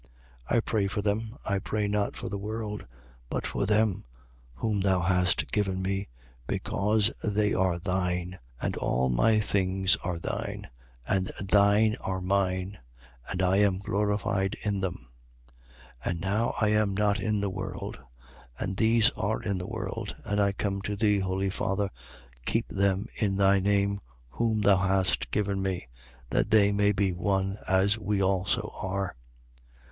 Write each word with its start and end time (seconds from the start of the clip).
17:9. 0.49 0.55
I 0.55 0.59
pray 0.61 0.87
for 0.87 1.01
them. 1.03 1.37
I 1.45 1.59
pray 1.59 1.87
not 1.87 2.15
for 2.17 2.27
the 2.27 2.39
world, 2.39 2.87
but 3.29 3.45
for 3.45 3.67
them 3.67 4.03
whom 4.55 4.79
thou 4.79 5.01
hast 5.01 5.51
given 5.51 5.79
me: 5.79 6.07
because 6.47 7.11
they 7.23 7.53
are 7.53 7.77
thine. 7.77 8.39
17:10. 8.59 8.63
And 8.65 8.75
all 8.77 9.09
my 9.09 9.39
things 9.39 9.97
are 9.97 10.17
thine, 10.17 10.67
and 11.07 11.31
thine 11.39 11.97
are 12.01 12.19
mine: 12.19 12.79
and 13.29 13.43
I 13.43 13.57
am 13.57 13.77
glorified 13.77 14.57
in 14.63 14.79
them. 14.81 15.07
17:11. 16.03 16.09
And 16.09 16.19
now 16.19 16.55
I 16.59 16.69
am 16.69 16.95
not 16.97 17.19
in 17.19 17.39
the 17.39 17.51
world, 17.51 17.99
and 18.57 18.77
these 18.77 19.11
are 19.11 19.39
in 19.43 19.59
the 19.59 19.67
world, 19.69 20.15
and 20.23 20.41
I 20.41 20.51
come 20.51 20.81
to 20.81 20.95
thee. 20.95 21.19
Holy 21.19 21.51
Father, 21.51 21.91
keep 22.47 22.67
them 22.69 23.05
in 23.17 23.35
thy 23.35 23.59
name 23.59 23.99
whom 24.29 24.61
thou 24.61 24.77
hast 24.77 25.29
given 25.29 25.61
me: 25.61 25.89
that 26.31 26.49
they 26.49 26.71
may 26.71 26.91
be 26.91 27.13
one, 27.13 27.59
as 27.67 27.99
we 27.99 28.19
also 28.19 28.73
are. 28.81 29.15